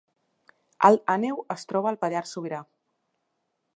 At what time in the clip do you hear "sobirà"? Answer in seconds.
2.37-2.63